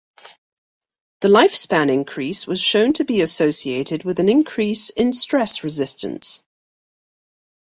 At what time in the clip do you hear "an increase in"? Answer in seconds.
4.19-5.13